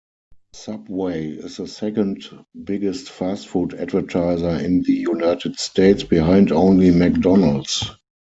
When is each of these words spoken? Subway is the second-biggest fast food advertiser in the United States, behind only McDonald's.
Subway 0.53 1.27
is 1.29 1.57
the 1.57 1.67
second-biggest 1.67 3.11
fast 3.11 3.47
food 3.47 3.75
advertiser 3.75 4.49
in 4.49 4.81
the 4.81 4.93
United 4.93 5.59
States, 5.59 6.01
behind 6.03 6.51
only 6.51 6.89
McDonald's. 6.89 7.83